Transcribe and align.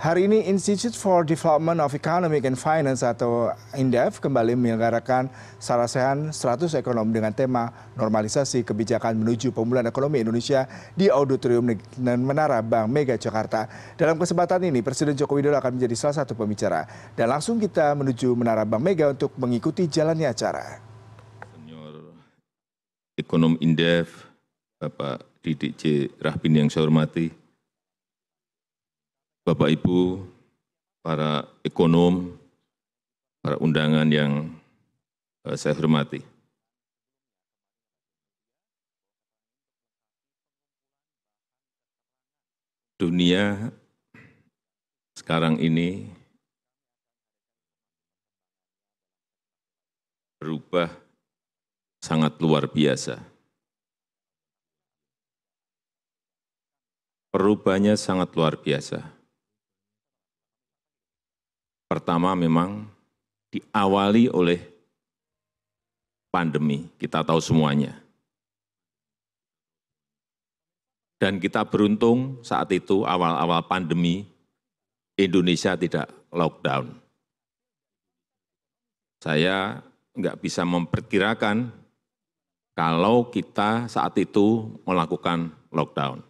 Hari 0.00 0.32
ini 0.32 0.48
Institute 0.48 0.96
for 0.96 1.28
Development 1.28 1.76
of 1.76 1.92
Economic 1.92 2.48
and 2.48 2.56
Finance 2.56 3.04
atau 3.04 3.52
INDEF 3.76 4.16
kembali 4.16 4.56
menyelenggarakan 4.56 5.28
Sarasehan 5.60 6.32
100 6.32 6.72
Ekonom 6.80 7.12
dengan 7.12 7.36
tema 7.36 7.68
normalisasi 8.00 8.64
kebijakan 8.64 9.20
menuju 9.20 9.52
pemulihan 9.52 9.84
ekonomi 9.84 10.24
Indonesia 10.24 10.64
di 10.96 11.12
Auditorium 11.12 11.76
dan 12.00 12.24
Menara 12.24 12.64
Bank 12.64 12.88
Mega 12.88 13.20
Jakarta. 13.20 13.68
Dalam 14.00 14.16
kesempatan 14.16 14.72
ini 14.72 14.80
Presiden 14.80 15.12
Joko 15.12 15.36
Widodo 15.36 15.60
akan 15.60 15.76
menjadi 15.76 15.92
salah 15.92 16.24
satu 16.24 16.32
pembicara. 16.32 16.88
Dan 17.12 17.28
langsung 17.28 17.60
kita 17.60 17.92
menuju 17.92 18.32
Menara 18.32 18.64
Bank 18.64 18.80
Mega 18.80 19.12
untuk 19.12 19.36
mengikuti 19.36 19.84
jalannya 19.84 20.32
acara. 20.32 20.80
Senior 21.52 22.16
Ekonom 23.20 23.60
INDEF, 23.60 24.32
Bapak 24.80 25.28
Didik 25.44 25.76
J. 25.76 26.08
Rahbin 26.24 26.56
yang 26.56 26.72
saya 26.72 26.88
hormati, 26.88 27.39
Bapak 29.50 29.66
Ibu, 29.66 30.22
para 31.02 31.42
ekonom, 31.66 32.38
para 33.42 33.58
undangan 33.58 34.06
yang 34.06 34.46
eh, 35.42 35.58
saya 35.58 35.74
hormati. 35.74 36.22
Dunia 42.94 43.74
sekarang 45.18 45.58
ini 45.58 46.06
berubah 50.38 50.94
sangat 51.98 52.38
luar 52.38 52.70
biasa. 52.70 53.18
Perubahannya 57.34 57.98
sangat 57.98 58.30
luar 58.38 58.54
biasa. 58.54 59.19
Pertama 61.90 62.38
memang 62.38 62.86
diawali 63.50 64.30
oleh 64.30 64.62
pandemi, 66.30 66.86
kita 66.94 67.26
tahu 67.26 67.42
semuanya. 67.42 67.98
Dan 71.18 71.42
kita 71.42 71.66
beruntung 71.66 72.38
saat 72.46 72.70
itu 72.70 73.02
awal-awal 73.02 73.66
pandemi, 73.66 74.22
Indonesia 75.18 75.74
tidak 75.74 76.06
lockdown. 76.30 76.94
Saya 79.18 79.82
nggak 80.14 80.38
bisa 80.38 80.62
memperkirakan 80.62 81.74
kalau 82.78 83.28
kita 83.34 83.90
saat 83.90 84.14
itu 84.16 84.78
melakukan 84.86 85.50
lockdown. 85.74 86.22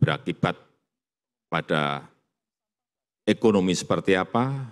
Berakibat 0.00 0.56
pada 1.52 2.15
ekonomi 3.26 3.74
seperti 3.74 4.14
apa, 4.14 4.64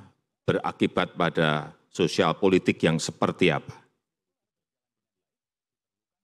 berakibat 0.47 1.19
pada 1.19 1.75
sosial 1.91 2.39
politik 2.39 2.79
yang 2.87 3.03
seperti 3.03 3.51
apa. 3.51 3.75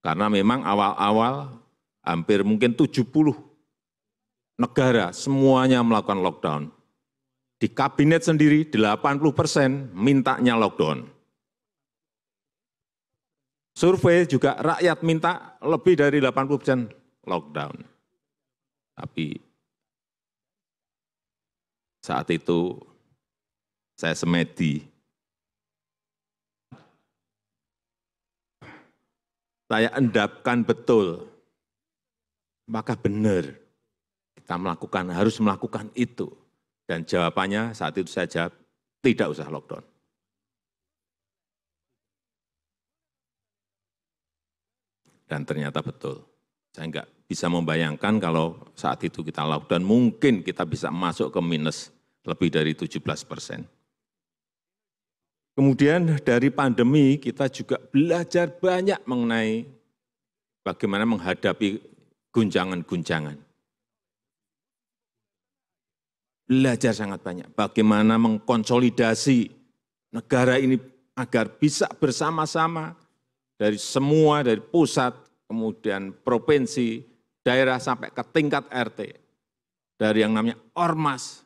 Karena 0.01 0.33
memang 0.33 0.65
awal-awal 0.65 1.53
hampir 2.01 2.41
mungkin 2.41 2.73
70 2.73 3.05
negara 4.57 5.13
semuanya 5.13 5.85
melakukan 5.85 6.23
lockdown. 6.25 6.63
Di 7.61 7.69
kabinet 7.69 8.25
sendiri 8.25 8.65
80 8.73 9.37
persen 9.37 9.93
mintanya 9.93 10.57
lockdown. 10.57 11.05
Survei 13.77 14.25
juga 14.25 14.57
rakyat 14.57 14.99
minta 15.05 15.61
lebih 15.61 16.01
dari 16.01 16.25
80 16.25 16.61
persen 16.61 16.81
lockdown. 17.29 17.77
Tapi 18.97 19.50
saat 22.01 22.27
itu 22.33 22.81
saya 24.01 24.17
semedi. 24.17 24.89
Saya 29.71 29.93
endapkan 29.95 30.65
betul. 30.65 31.29
Maka 32.67 32.97
benar 32.97 33.45
kita 34.35 34.57
melakukan, 34.57 35.13
harus 35.15 35.37
melakukan 35.39 35.93
itu. 35.95 36.27
Dan 36.89 37.07
jawabannya 37.07 37.77
saat 37.77 37.95
itu 38.01 38.11
saya 38.11 38.27
jawab, 38.27 38.57
tidak 39.05 39.31
usah 39.31 39.47
lockdown. 39.47 39.85
Dan 45.31 45.47
ternyata 45.47 45.79
betul. 45.79 46.27
Saya 46.75 46.91
enggak 46.91 47.07
bisa 47.31 47.47
membayangkan 47.47 48.19
kalau 48.19 48.59
saat 48.75 48.99
itu 49.07 49.23
kita 49.23 49.47
lockdown, 49.47 49.87
mungkin 49.87 50.43
kita 50.43 50.67
bisa 50.67 50.91
masuk 50.91 51.31
ke 51.31 51.39
minus 51.39 51.95
lebih 52.25 52.49
dari 52.53 52.73
17 52.77 53.01
persen. 53.25 53.65
Kemudian 55.57 56.17
dari 56.25 56.49
pandemi 56.49 57.21
kita 57.21 57.51
juga 57.53 57.77
belajar 57.77 58.49
banyak 58.49 59.03
mengenai 59.05 59.67
bagaimana 60.65 61.05
menghadapi 61.05 61.81
guncangan-guncangan. 62.33 63.37
Belajar 66.51 66.93
sangat 66.97 67.23
banyak 67.23 67.49
bagaimana 67.55 68.19
mengkonsolidasi 68.19 69.53
negara 70.11 70.59
ini 70.59 70.81
agar 71.15 71.47
bisa 71.61 71.87
bersama-sama 71.99 72.97
dari 73.55 73.77
semua, 73.77 74.43
dari 74.43 74.59
pusat, 74.59 75.13
kemudian 75.47 76.17
provinsi, 76.25 77.05
daerah 77.45 77.77
sampai 77.77 78.09
ke 78.11 78.23
tingkat 78.33 78.65
RT. 78.73 79.01
Dari 80.01 80.25
yang 80.25 80.33
namanya 80.33 80.57
Ormas, 80.73 81.45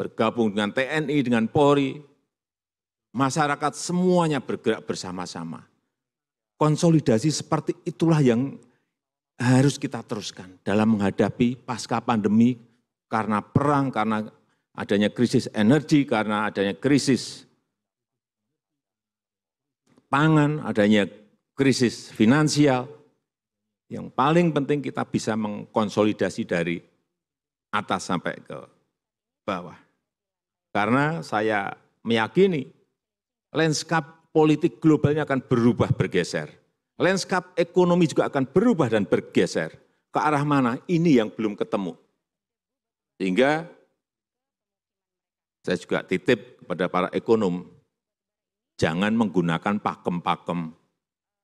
bergabung 0.00 0.48
dengan 0.56 0.72
TNI, 0.72 1.20
dengan 1.20 1.44
Polri, 1.44 2.00
masyarakat 3.12 3.76
semuanya 3.76 4.40
bergerak 4.40 4.88
bersama-sama. 4.88 5.68
Konsolidasi 6.56 7.28
seperti 7.28 7.76
itulah 7.84 8.24
yang 8.24 8.56
harus 9.36 9.76
kita 9.76 10.00
teruskan 10.00 10.56
dalam 10.64 10.96
menghadapi 10.96 11.60
pasca 11.60 12.00
pandemi 12.00 12.56
karena 13.12 13.44
perang, 13.44 13.92
karena 13.92 14.24
adanya 14.72 15.12
krisis 15.12 15.52
energi, 15.52 16.08
karena 16.08 16.48
adanya 16.48 16.72
krisis 16.72 17.44
pangan, 20.08 20.64
adanya 20.64 21.04
krisis 21.52 22.08
finansial, 22.08 22.88
yang 23.92 24.08
paling 24.08 24.48
penting 24.52 24.80
kita 24.80 25.04
bisa 25.04 25.36
mengkonsolidasi 25.36 26.42
dari 26.48 26.80
atas 27.68 28.08
sampai 28.08 28.36
ke 28.40 28.58
bawah. 29.44 29.89
Karena 30.70 31.20
saya 31.26 31.74
meyakini 32.06 32.70
landscape 33.50 34.30
politik 34.30 34.78
globalnya 34.78 35.26
akan 35.26 35.42
berubah 35.42 35.90
bergeser. 35.90 36.50
Landscape 37.00 37.56
ekonomi 37.56 38.06
juga 38.06 38.28
akan 38.28 38.44
berubah 38.46 38.92
dan 38.92 39.08
bergeser. 39.08 39.74
Ke 40.10 40.18
arah 40.20 40.44
mana? 40.44 40.78
Ini 40.86 41.24
yang 41.24 41.30
belum 41.32 41.56
ketemu. 41.56 41.96
Sehingga 43.16 43.66
saya 45.64 45.76
juga 45.76 46.04
titip 46.04 46.60
kepada 46.60 46.88
para 46.88 47.08
ekonom, 47.12 47.68
jangan 48.80 49.12
menggunakan 49.12 49.76
pakem-pakem 49.80 50.72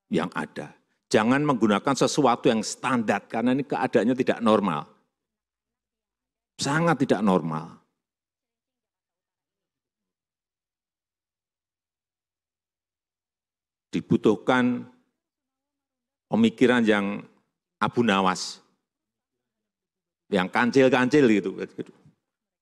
yang 0.09 0.31
ada 0.33 0.77
Jangan 1.07 1.39
menggunakan 1.47 1.95
sesuatu 1.95 2.51
yang 2.51 2.67
standar, 2.67 3.31
karena 3.31 3.55
ini 3.55 3.63
keadaannya 3.63 4.15
tidak 4.19 4.43
normal. 4.43 4.91
Sangat 6.59 6.99
tidak 7.07 7.23
normal. 7.23 7.79
Dibutuhkan 13.91 14.85
pemikiran 16.29 16.83
yang 16.83 17.23
abu 17.79 18.03
nawas, 18.03 18.61
yang 20.31 20.51
kancil-kancil 20.51 21.25
gitu. 21.31 21.51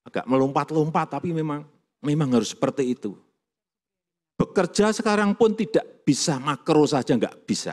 Agak 0.04 0.28
melompat-lompat, 0.28 1.16
tapi 1.16 1.32
memang 1.32 1.64
memang 2.04 2.28
harus 2.36 2.52
seperti 2.52 2.92
itu. 2.92 3.16
Bekerja 4.36 4.92
sekarang 4.92 5.32
pun 5.32 5.56
tidak 5.56 6.04
bisa 6.04 6.36
makro 6.36 6.84
saja, 6.84 7.16
enggak 7.16 7.38
bisa. 7.48 7.72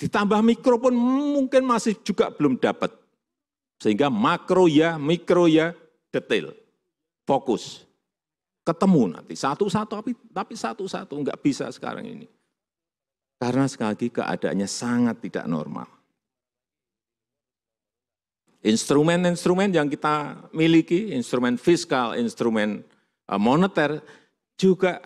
Ditambah 0.00 0.40
mikro 0.40 0.80
pun 0.80 0.96
mungkin 0.96 1.64
masih 1.64 1.96
juga 2.00 2.32
belum 2.32 2.56
dapat. 2.56 2.92
Sehingga 3.80 4.12
makro 4.12 4.68
ya, 4.68 5.00
mikro 5.00 5.48
ya, 5.48 5.72
detail, 6.12 6.52
fokus. 7.24 7.84
Ketemu 8.60 9.02
nanti 9.16 9.34
satu-satu, 9.34 9.92
tapi, 10.04 10.12
tapi 10.30 10.54
satu-satu, 10.54 11.14
enggak 11.16 11.40
bisa 11.40 11.66
sekarang 11.72 12.04
ini. 12.04 12.28
Karena 13.40 13.64
sekali 13.64 13.96
lagi 13.96 14.08
keadaannya 14.12 14.68
sangat 14.68 15.16
tidak 15.24 15.48
normal. 15.48 15.88
Instrumen-instrumen 18.60 19.72
yang 19.72 19.88
kita 19.88 20.48
miliki, 20.52 21.16
instrumen 21.16 21.56
fiskal, 21.56 22.20
instrumen 22.20 22.84
eh, 23.24 23.40
moneter, 23.40 24.04
juga 24.60 25.00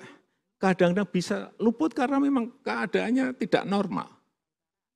kadang-kadang 0.58 1.06
bisa 1.06 1.54
luput 1.62 1.94
karena 1.94 2.18
memang 2.18 2.50
keadaannya 2.66 3.38
tidak 3.38 3.62
normal. 3.70 4.10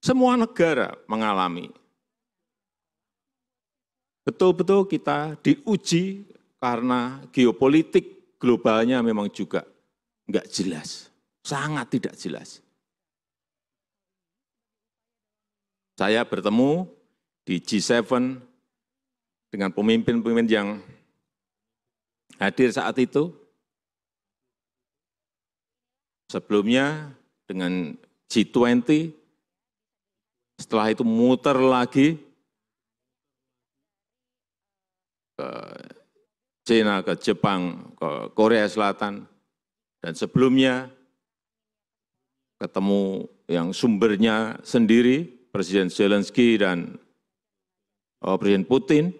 Semua 0.03 0.35
negara 0.35 0.99
mengalami 1.07 1.71
betul-betul 4.29 4.85
kita 4.85 5.41
diuji 5.41 6.29
karena 6.61 7.25
geopolitik 7.33 8.18
globalnya 8.39 9.03
memang 9.03 9.29
juga 9.29 9.67
enggak 10.31 10.47
jelas, 10.49 11.11
sangat 11.43 11.87
tidak 11.91 12.15
jelas. 12.15 12.63
Saya 15.99 16.23
bertemu 16.23 16.87
di 17.43 17.59
G7 17.59 18.07
dengan 19.51 19.71
pemimpin-pemimpin 19.75 20.47
yang 20.47 20.79
hadir 22.39 22.71
saat 22.71 22.95
itu. 23.03 23.35
Sebelumnya 26.29 27.17
dengan 27.49 27.97
G20, 28.29 29.11
setelah 30.61 30.93
itu 30.93 31.03
muter 31.03 31.57
lagi 31.57 32.21
ke 35.41 35.49
China, 36.69 37.01
ke 37.01 37.17
Jepang, 37.17 37.97
ke 37.97 38.29
Korea 38.37 38.69
Selatan, 38.69 39.25
dan 40.05 40.13
sebelumnya 40.13 40.93
ketemu 42.61 43.25
yang 43.49 43.73
sumbernya 43.73 44.61
sendiri, 44.61 45.25
Presiden 45.49 45.89
Zelensky 45.89 46.61
dan 46.61 47.01
oh, 48.21 48.37
Presiden 48.37 48.69
Putin. 48.69 49.17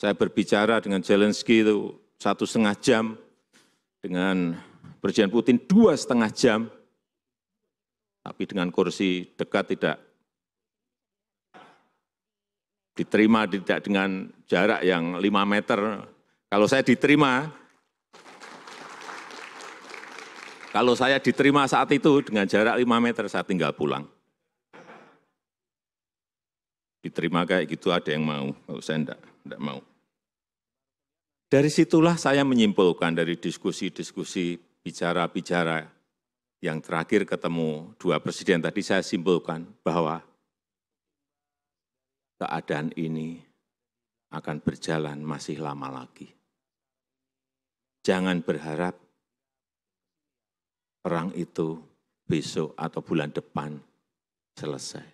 Saya 0.00 0.16
berbicara 0.16 0.80
dengan 0.80 1.04
Zelensky 1.04 1.60
itu 1.60 1.92
satu 2.16 2.48
setengah 2.48 2.72
jam, 2.80 3.04
dengan 4.00 4.56
Presiden 5.04 5.28
Putin 5.28 5.60
dua 5.60 5.92
setengah 5.92 6.32
jam, 6.32 6.72
tapi 8.24 8.48
dengan 8.48 8.72
kursi 8.72 9.28
dekat 9.36 9.76
tidak 9.76 10.00
diterima 13.00 13.48
tidak 13.48 13.80
dengan 13.80 14.28
jarak 14.44 14.84
yang 14.84 15.16
5 15.16 15.24
meter. 15.48 16.09
Kalau 16.50 16.66
saya 16.66 16.82
diterima, 16.82 17.46
kalau 20.74 20.98
saya 20.98 21.22
diterima 21.22 21.62
saat 21.70 21.86
itu 21.94 22.26
dengan 22.26 22.42
jarak 22.42 22.74
5 22.74 22.90
meter, 22.98 23.24
saya 23.30 23.46
tinggal 23.46 23.70
pulang. 23.70 24.02
Diterima 27.06 27.46
kayak 27.46 27.70
gitu 27.70 27.94
ada 27.94 28.10
yang 28.10 28.26
mau, 28.26 28.50
kalau 28.66 28.82
saya 28.82 28.98
enggak, 28.98 29.20
enggak 29.46 29.62
mau. 29.62 29.78
Dari 31.46 31.70
situlah 31.70 32.18
saya 32.18 32.42
menyimpulkan 32.42 33.14
dari 33.14 33.38
diskusi-diskusi 33.38 34.58
bicara-bicara 34.82 35.86
yang 36.58 36.82
terakhir 36.82 37.30
ketemu 37.30 37.94
dua 37.94 38.18
presiden 38.18 38.58
tadi 38.58 38.82
saya 38.82 39.06
simpulkan 39.06 39.70
bahwa 39.86 40.18
keadaan 42.42 42.90
ini 42.98 43.38
akan 44.34 44.58
berjalan 44.62 45.18
masih 45.22 45.62
lama 45.62 45.90
lagi. 45.90 46.39
Jangan 48.00 48.40
berharap 48.40 48.96
perang 51.04 51.32
itu 51.36 51.76
besok 52.24 52.72
atau 52.76 53.00
bulan 53.04 53.28
depan 53.28 53.76
selesai. 54.56 55.04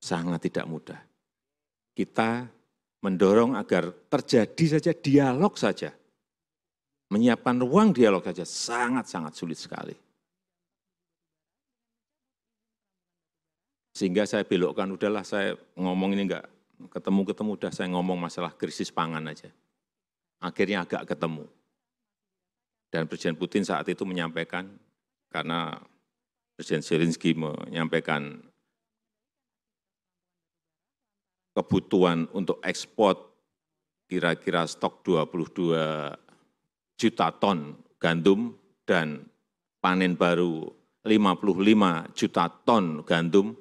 Sangat 0.00 0.40
tidak 0.40 0.64
mudah. 0.64 1.00
Kita 1.92 2.48
mendorong 3.04 3.52
agar 3.56 3.92
terjadi 4.08 4.80
saja 4.80 4.92
dialog 4.96 5.52
saja. 5.60 5.92
Menyiapkan 7.10 7.60
ruang 7.60 7.92
dialog 7.92 8.24
saja 8.24 8.46
sangat-sangat 8.48 9.36
sulit 9.36 9.58
sekali. 9.60 9.92
Sehingga 13.92 14.24
saya 14.24 14.46
belokkan, 14.46 14.88
udahlah 14.88 15.26
saya 15.26 15.58
ngomong 15.76 16.16
ini 16.16 16.24
enggak 16.30 16.46
ketemu-ketemu, 16.88 17.50
udah 17.60 17.70
saya 17.74 17.92
ngomong 17.92 18.16
masalah 18.16 18.56
krisis 18.56 18.88
pangan 18.88 19.28
aja. 19.28 19.52
Akhirnya 20.40 20.88
agak 20.88 21.04
ketemu. 21.04 21.44
Dan 22.88 23.04
Presiden 23.06 23.36
Putin 23.36 23.62
saat 23.66 23.84
itu 23.86 24.02
menyampaikan, 24.08 24.66
karena 25.28 25.76
Presiden 26.56 26.80
Zelensky 26.80 27.36
menyampaikan 27.36 28.40
kebutuhan 31.52 32.30
untuk 32.32 32.62
ekspor 32.64 33.30
kira-kira 34.08 34.64
stok 34.66 35.04
22 35.04 35.76
juta 36.98 37.28
ton 37.36 37.78
gandum 38.00 38.56
dan 38.88 39.28
panen 39.78 40.18
baru 40.18 40.66
55 41.06 42.16
juta 42.16 42.44
ton 42.64 43.00
gandum 43.06 43.56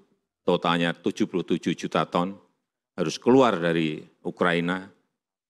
totalnya 0.50 0.98
77 0.98 1.78
juta 1.78 2.02
ton, 2.10 2.34
harus 3.00 3.16
keluar 3.16 3.56
dari 3.56 4.04
Ukraina, 4.28 4.92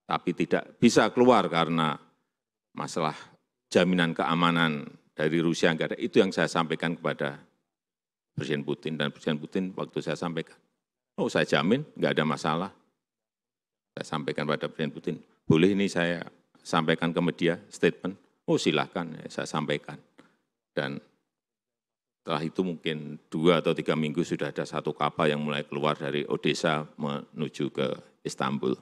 tapi 0.06 0.38
tidak 0.38 0.78
bisa 0.78 1.10
keluar 1.10 1.50
karena 1.50 1.98
masalah 2.78 3.18
jaminan 3.74 4.13
keamanan 4.13 4.86
dari 5.18 5.42
Rusia 5.42 5.74
enggak 5.74 5.94
ada. 5.94 5.98
Itu 5.98 6.22
yang 6.22 6.30
saya 6.30 6.46
sampaikan 6.46 6.94
kepada 6.94 7.42
Presiden 8.38 8.62
Putin. 8.62 9.01
Dan 9.01 9.10
Presiden 9.10 9.42
Putin 9.42 9.74
waktu 9.74 9.98
saya 9.98 10.13
sampaikan, 10.13 10.62
oh 11.18 11.25
saya 11.25 11.50
jamin 11.50 11.81
enggak 11.98 12.13
ada 12.13 12.25
masalah. 12.30 12.72
Saya 13.98 14.06
sampaikan 14.06 14.46
pada 14.46 14.69
Presiden 14.69 14.94
Putin, 14.94 15.16
boleh 15.50 15.74
ini 15.74 15.90
saya 15.90 16.22
sampaikan 16.62 17.10
ke 17.10 17.18
media 17.18 17.57
statement, 17.74 18.13
oh 18.46 18.62
silahkan 18.62 19.10
saya 19.25 19.50
sampaikan. 19.50 19.98
Dan 20.69 21.01
setelah 22.29 22.45
itu 22.45 22.61
mungkin 22.61 23.17
dua 23.25 23.57
atau 23.57 23.73
tiga 23.73 23.97
minggu 23.97 24.21
sudah 24.21 24.53
ada 24.53 24.61
satu 24.61 24.93
kapal 24.93 25.25
yang 25.33 25.41
mulai 25.41 25.65
keluar 25.65 25.97
dari 25.97 26.21
Odessa 26.29 26.85
menuju 26.93 27.73
ke 27.73 27.89
Istanbul. 28.21 28.77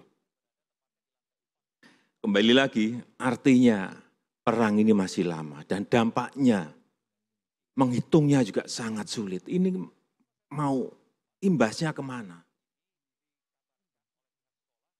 Kembali 2.19 2.51
lagi, 2.51 2.99
artinya 3.15 3.88
perang 4.44 4.83
ini 4.83 4.91
masih 4.91 5.31
lama 5.31 5.63
dan 5.63 5.88
dampaknya 5.88 6.75
menghitungnya 7.79 8.44
juga 8.44 8.67
sangat 8.67 9.07
sulit. 9.07 9.47
Ini 9.47 9.79
mau 10.51 10.83
imbasnya 11.39 11.95
ke 11.95 12.03
mana? 12.03 12.44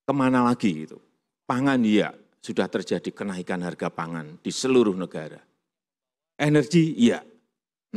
Ke 0.08 0.14
mana 0.16 0.48
lagi 0.48 0.88
itu? 0.88 0.96
Pangan 1.44 1.84
iya, 1.84 2.16
sudah 2.40 2.72
terjadi 2.72 3.12
kenaikan 3.12 3.60
harga 3.60 3.92
pangan 3.92 4.40
di 4.40 4.56
seluruh 4.56 4.96
negara. 4.96 5.44
Energi 6.40 6.96
iya, 6.96 7.20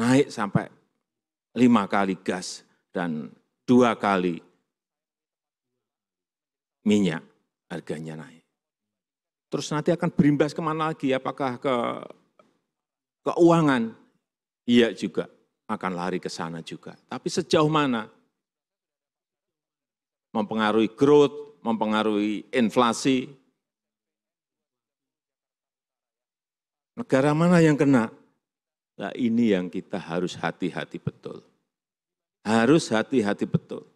naik 0.00 0.32
sampai 0.32 0.72
lima 1.60 1.84
kali 1.84 2.16
gas 2.24 2.64
dan 2.88 3.28
dua 3.68 3.92
kali 3.92 4.40
minyak 6.88 7.20
harganya 7.68 8.24
naik. 8.24 8.40
Terus 9.52 9.68
nanti 9.68 9.92
akan 9.92 10.08
berimbas 10.08 10.56
ke 10.56 10.62
mana 10.64 10.94
lagi? 10.94 11.12
Apakah 11.12 11.60
ke 11.60 11.74
keuangan? 13.28 13.92
Iya 14.64 14.94
juga, 14.94 15.26
akan 15.66 15.92
lari 15.98 16.22
ke 16.22 16.30
sana 16.30 16.62
juga. 16.62 16.94
Tapi 17.10 17.26
sejauh 17.28 17.68
mana? 17.68 18.06
Mempengaruhi 20.30 20.94
growth, 20.94 21.58
mempengaruhi 21.66 22.46
inflasi. 22.54 23.26
Negara 26.94 27.34
mana 27.34 27.58
yang 27.58 27.74
kena? 27.74 28.19
Nah 29.00 29.16
ini 29.16 29.56
yang 29.56 29.72
kita 29.72 29.96
harus 29.96 30.36
hati-hati 30.36 31.00
betul. 31.00 31.40
Harus 32.44 32.92
hati-hati 32.92 33.48
betul. 33.48 33.88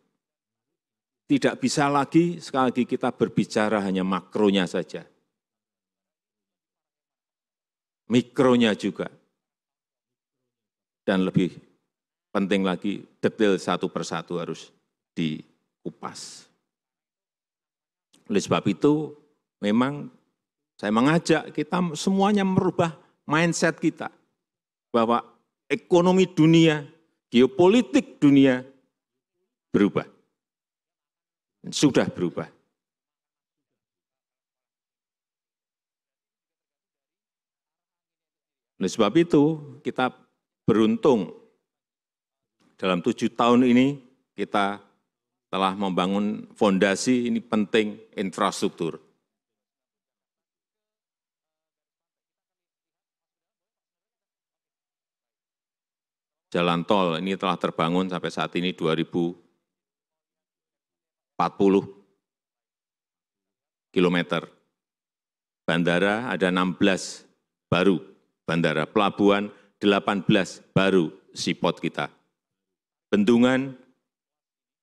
Tidak 1.28 1.60
bisa 1.60 1.92
lagi 1.92 2.40
sekali 2.40 2.72
lagi 2.72 2.84
kita 2.88 3.12
berbicara 3.12 3.84
hanya 3.84 4.00
makronya 4.00 4.64
saja. 4.64 5.04
Mikronya 8.08 8.72
juga. 8.72 9.12
Dan 11.04 11.28
lebih 11.28 11.52
penting 12.32 12.64
lagi 12.64 13.04
detail 13.20 13.60
satu 13.60 13.92
persatu 13.92 14.40
harus 14.40 14.72
dikupas. 15.12 16.48
Oleh 18.24 18.40
sebab 18.40 18.64
itu 18.72 19.12
memang 19.60 20.08
saya 20.80 20.92
mengajak 20.96 21.52
kita 21.52 21.92
semuanya 21.92 22.40
merubah 22.40 22.96
mindset 23.28 23.76
kita 23.76 24.08
bahwa 24.94 25.26
ekonomi 25.66 26.30
dunia, 26.30 26.86
geopolitik 27.26 28.22
dunia 28.22 28.62
berubah. 29.74 30.06
Sudah 31.74 32.06
berubah. 32.06 32.46
Oleh 38.78 38.90
sebab 38.92 39.12
itu, 39.18 39.42
kita 39.82 40.14
beruntung 40.62 41.34
dalam 42.78 43.02
tujuh 43.02 43.32
tahun 43.34 43.66
ini 43.66 43.98
kita 44.36 44.78
telah 45.48 45.72
membangun 45.74 46.46
fondasi 46.54 47.32
ini 47.32 47.40
penting 47.42 47.98
infrastruktur. 48.14 49.00
Jalan 56.54 56.86
tol 56.86 57.18
ini 57.18 57.34
telah 57.34 57.58
terbangun 57.58 58.06
sampai 58.06 58.30
saat 58.30 58.54
ini 58.54 58.70
2000 58.70 59.34
40 61.34 61.82
kilometer. 63.90 64.46
Bandara 65.66 66.30
ada 66.30 66.46
16 66.54 67.26
baru, 67.66 67.98
bandara 68.46 68.86
pelabuhan 68.86 69.50
18 69.82 70.62
baru 70.70 71.10
sipot 71.34 71.82
kita. 71.82 72.06
Bendungan 73.10 73.74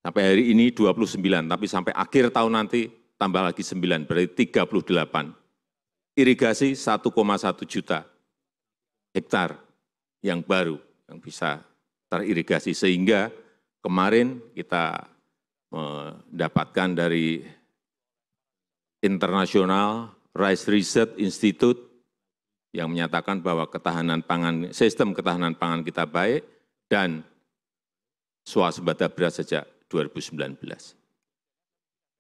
sampai 0.04 0.22
hari 0.28 0.44
ini 0.52 0.76
29, 0.76 1.24
tapi 1.48 1.66
sampai 1.72 1.96
akhir 1.96 2.36
tahun 2.36 2.52
nanti 2.52 2.92
tambah 3.16 3.48
lagi 3.48 3.64
9, 3.64 4.04
berarti 4.04 4.52
38. 4.52 6.20
Irigasi 6.20 6.76
1,1 6.76 7.64
juta 7.64 8.04
hektar 9.16 9.56
yang 10.20 10.44
baru 10.44 10.91
yang 11.12 11.20
bisa 11.20 11.60
teririgasi 12.08 12.72
sehingga 12.72 13.28
kemarin 13.84 14.40
kita 14.56 15.12
mendapatkan 15.68 16.90
dari 16.96 17.44
internasional 19.04 20.16
Rice 20.32 20.72
Research 20.72 21.20
Institute 21.20 21.80
yang 22.72 22.88
menyatakan 22.88 23.44
bahwa 23.44 23.68
ketahanan 23.68 24.24
pangan, 24.24 24.72
sistem 24.72 25.12
ketahanan 25.12 25.60
pangan 25.60 25.84
kita 25.84 26.08
baik 26.08 26.48
dan 26.88 27.28
swasembada 28.48 29.12
beras 29.12 29.44
sejak 29.44 29.68
2019. 29.92 30.56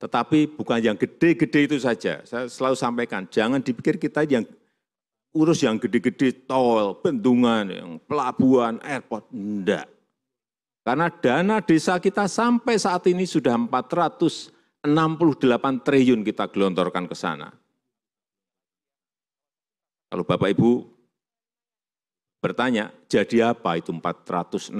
Tetapi 0.01 0.39
bukan 0.59 0.79
yang 0.83 0.97
gede-gede 0.99 1.71
itu 1.71 1.77
saja. 1.79 2.19
Saya 2.27 2.51
selalu 2.51 2.75
sampaikan, 2.75 3.23
jangan 3.31 3.63
dipikir 3.63 3.95
kita 3.95 4.27
yang 4.27 4.43
urus 5.31 5.63
yang 5.63 5.79
gede-gede, 5.79 6.31
tol, 6.43 6.99
bendungan, 6.99 7.65
yang 7.71 7.91
pelabuhan, 8.03 8.79
airport. 8.83 9.31
Enggak. 9.31 9.87
Karena 10.81 11.07
dana 11.13 11.61
desa 11.61 12.01
kita 12.01 12.25
sampai 12.25 12.75
saat 12.75 13.05
ini 13.07 13.29
sudah 13.29 13.53
468 13.55 14.81
triliun 15.85 16.25
kita 16.25 16.49
gelontorkan 16.49 17.05
ke 17.05 17.15
sana. 17.15 17.53
Kalau 20.11 20.27
Bapak 20.27 20.51
Ibu 20.51 20.71
bertanya, 22.43 22.91
jadi 23.07 23.55
apa 23.55 23.79
itu 23.79 23.93
468? 23.95 24.73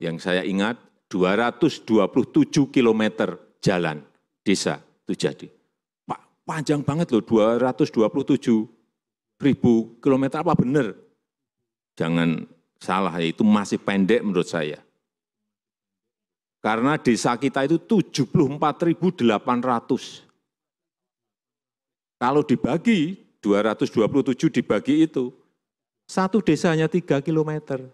Yang 0.00 0.16
saya 0.22 0.46
ingat 0.46 0.80
227 1.12 2.72
kilometer 2.72 3.36
jalan 3.60 4.00
desa 4.40 4.80
itu 5.04 5.14
jadi. 5.14 5.48
Panjang 6.44 6.84
banget 6.84 7.08
loh 7.12 7.24
227 7.24 8.68
ribu 9.40 9.72
kilometer 10.00 10.44
apa 10.44 10.52
benar? 10.52 10.92
Jangan 11.96 12.44
salah, 12.76 13.16
itu 13.24 13.40
masih 13.40 13.80
pendek 13.80 14.20
menurut 14.20 14.48
saya. 14.48 14.84
Karena 16.60 17.00
desa 17.00 17.32
kita 17.36 17.64
itu 17.64 17.80
74.800 17.80 20.24
kalau 22.24 22.40
dibagi 22.40 23.20
227 23.44 24.48
dibagi 24.48 25.04
itu, 25.04 25.28
satu 26.08 26.40
desanya 26.40 26.88
3 26.88 27.20
kilometer. 27.20 27.84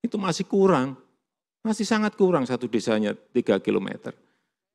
Itu 0.00 0.16
masih 0.16 0.48
kurang, 0.48 0.96
masih 1.60 1.84
sangat 1.84 2.16
kurang 2.16 2.48
satu 2.48 2.64
desanya 2.64 3.12
3 3.12 3.60
kilometer. 3.60 4.16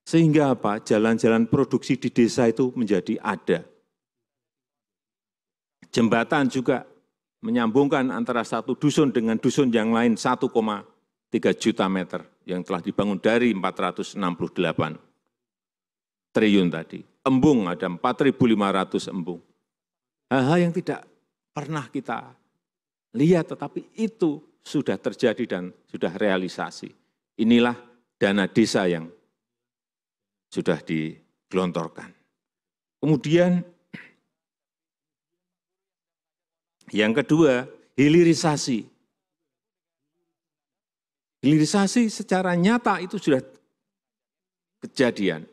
Sehingga 0.05 0.53
apa? 0.57 0.81
Jalan-jalan 0.81 1.47
produksi 1.47 1.95
di 1.95 2.09
desa 2.09 2.49
itu 2.49 2.73
menjadi 2.73 3.19
ada. 3.21 3.63
Jembatan 5.91 6.47
juga 6.47 6.87
menyambungkan 7.43 8.09
antara 8.13 8.45
satu 8.45 8.77
dusun 8.77 9.11
dengan 9.11 9.35
dusun 9.37 9.69
yang 9.73 9.91
lain 9.91 10.15
1,3 10.15 10.49
juta 11.57 11.85
meter 11.91 12.21
yang 12.47 12.63
telah 12.63 12.81
dibangun 12.81 13.19
dari 13.19 13.53
468 13.53 14.17
triliun 16.31 16.69
tadi 16.71 17.11
embung, 17.27 17.69
ada 17.69 17.87
4.500 17.87 19.13
embung. 19.13 19.41
Hal-hal 20.31 20.69
yang 20.69 20.73
tidak 20.73 21.05
pernah 21.51 21.85
kita 21.91 22.33
lihat, 23.13 23.51
tetapi 23.51 23.91
itu 23.99 24.39
sudah 24.63 24.95
terjadi 24.97 25.43
dan 25.45 25.63
sudah 25.89 26.13
realisasi. 26.15 26.89
Inilah 27.41 27.75
dana 28.15 28.45
desa 28.47 28.87
yang 28.87 29.09
sudah 30.51 30.83
digelontorkan. 30.83 32.11
Kemudian 32.99 33.63
yang 36.91 37.15
kedua, 37.15 37.63
hilirisasi. 37.95 38.83
Hilirisasi 41.41 42.11
secara 42.11 42.53
nyata 42.53 42.99
itu 42.99 43.15
sudah 43.15 43.39
kejadian. 44.83 45.47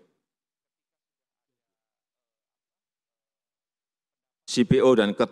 CPO 4.50 4.90
dan 4.98 5.14
ke, 5.14 5.24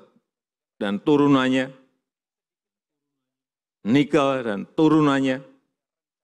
dan 0.79 1.03
turunannya, 1.03 1.75
nikel 3.91 4.29
dan 4.47 4.63
turunannya, 4.79 5.43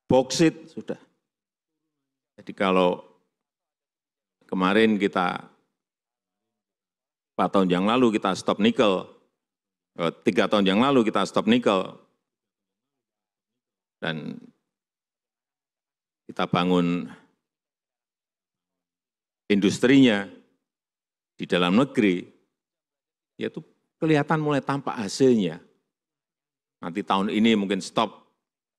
boksit 0.07 0.71
sudah. 0.71 1.01
Jadi 2.39 2.53
kalau 2.55 3.12
kemarin 4.53 5.01
kita 5.01 5.49
empat 7.33 7.49
tahun 7.57 7.73
yang 7.73 7.89
lalu 7.89 8.21
kita 8.21 8.37
stop 8.37 8.61
nikel, 8.61 9.09
eh, 9.97 10.13
tiga 10.29 10.45
tahun 10.45 10.69
yang 10.69 10.85
lalu 10.85 11.09
kita 11.09 11.25
stop 11.25 11.49
nikel, 11.49 11.97
dan 13.97 14.37
kita 16.29 16.45
bangun 16.45 17.09
industrinya 19.49 20.29
di 21.41 21.49
dalam 21.49 21.81
negeri, 21.81 22.29
ya 23.41 23.49
itu 23.49 23.65
kelihatan 23.97 24.37
mulai 24.45 24.61
tampak 24.61 25.01
hasilnya. 25.01 25.65
Nanti 26.85 27.01
tahun 27.01 27.33
ini 27.33 27.57
mungkin 27.57 27.81
stop 27.81 28.21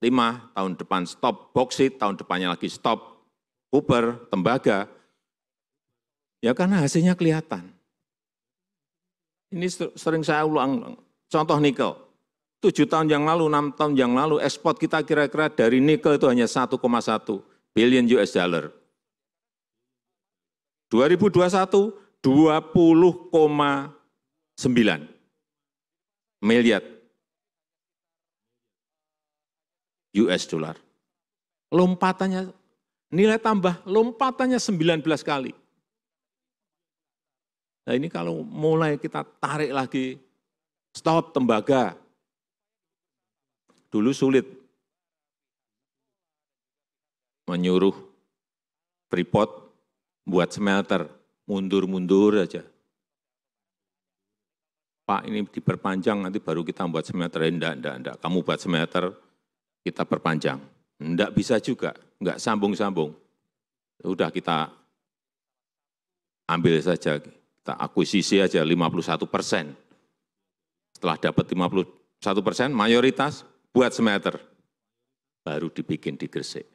lima, 0.06 0.54
tahun 0.54 0.78
depan 0.78 1.10
stop 1.10 1.50
boksit, 1.50 1.98
tahun 1.98 2.14
depannya 2.22 2.54
lagi 2.54 2.70
stop 2.70 3.26
puber, 3.74 4.30
tembaga. 4.30 4.86
Ya 6.44 6.52
karena 6.52 6.84
hasilnya 6.84 7.16
kelihatan. 7.16 7.72
Ini 9.48 9.72
sering 9.96 10.28
saya 10.28 10.44
ulang, 10.44 11.00
contoh 11.32 11.56
nikel. 11.64 11.96
Tujuh 12.60 12.84
tahun 12.84 13.08
yang 13.08 13.24
lalu, 13.24 13.48
enam 13.48 13.72
tahun 13.72 13.96
yang 13.96 14.12
lalu, 14.12 14.44
ekspor 14.44 14.76
kita 14.76 15.08
kira-kira 15.08 15.48
dari 15.48 15.80
nikel 15.80 16.20
itu 16.20 16.28
hanya 16.28 16.44
1,1 16.44 16.76
billion 17.72 18.04
US 18.20 18.36
dollar. 18.36 18.76
2021, 20.92 21.96
20, 22.20 23.32
9 24.60 25.08
miliar 26.44 26.84
US 30.20 30.44
dollar. 30.52 30.76
Lompatannya, 31.72 32.52
nilai 33.16 33.40
tambah 33.40 33.80
lompatannya 33.88 34.60
19 34.60 35.24
kali. 35.24 35.63
Nah 37.84 37.94
ini 38.00 38.08
kalau 38.08 38.44
mulai 38.48 38.96
kita 38.96 39.28
tarik 39.44 39.72
lagi, 39.76 40.16
stop 40.96 41.36
tembaga. 41.36 42.00
Dulu 43.92 44.10
sulit 44.16 44.48
menyuruh 47.46 47.94
Freeport 49.12 49.52
buat 50.26 50.50
smelter, 50.50 51.06
mundur-mundur 51.46 52.42
aja. 52.42 52.66
Pak 55.04 55.28
ini 55.28 55.44
diperpanjang 55.46 56.24
nanti 56.24 56.40
baru 56.40 56.64
kita 56.64 56.88
buat 56.88 57.04
semeter. 57.04 57.46
Enggak, 57.46 57.78
enggak, 57.78 57.96
enggak. 58.00 58.16
Kamu 58.24 58.42
buat 58.42 58.58
semeter, 58.58 59.12
kita 59.84 60.08
perpanjang. 60.08 60.58
Enggak 60.98 61.36
bisa 61.36 61.60
juga, 61.60 61.92
enggak 62.18 62.40
sambung-sambung. 62.40 63.12
Sudah 64.00 64.32
kita 64.32 64.72
ambil 66.48 66.80
saja, 66.80 67.20
kita 67.64 67.80
akuisisi 67.80 68.44
aja 68.44 68.60
51 68.60 69.24
persen. 69.24 69.72
Setelah 70.92 71.16
dapat 71.16 71.48
51 71.48 72.44
persen, 72.44 72.76
mayoritas 72.76 73.48
buat 73.72 73.88
semeter. 73.96 74.36
Baru 75.48 75.72
dibikin 75.72 76.20
di 76.20 76.28
Gresik. 76.28 76.68